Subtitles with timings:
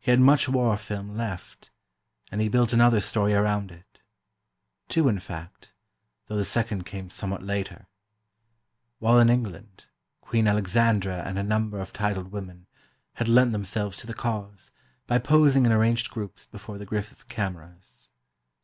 [0.00, 1.70] He had much war film left,
[2.32, 4.02] and he built another story around it.
[4.88, 5.72] Two, in fact,
[6.26, 7.86] though the second came somewhat later.
[8.98, 9.86] While in England,
[10.20, 12.66] Queen Alexandra and a number of titled women
[13.12, 14.72] had lent themselves to the cause,
[15.06, 18.10] by posing in arranged groups before the Griffith cameras.